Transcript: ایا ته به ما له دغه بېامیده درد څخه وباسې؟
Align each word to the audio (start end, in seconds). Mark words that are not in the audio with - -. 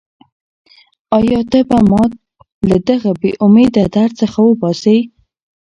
ایا 1.17 1.39
ته 1.51 1.59
به 1.69 1.77
ما 1.89 2.03
له 2.69 2.77
دغه 2.87 3.11
بېامیده 3.21 3.83
درد 3.95 4.13
څخه 4.21 4.39
وباسې؟ 4.43 4.97